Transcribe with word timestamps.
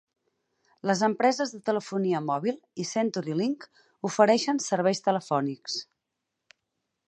Les 0.91 1.03
empreses 1.07 1.51
de 1.55 1.59
telefonia 1.69 2.21
mòbil 2.31 2.57
i 2.83 2.87
Century 2.93 3.37
Link 3.43 3.69
ofereixen 4.11 4.65
serveis 4.73 5.07
telefònics. 5.11 5.81